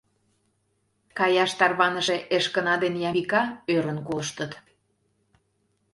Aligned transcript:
Каяш 1.17 1.51
тарваныше 1.59 2.17
Эшкына 2.37 2.75
ден 2.83 2.95
Ямбика 3.09 3.43
ӧрын 3.75 3.99
колыштыт. 4.07 4.51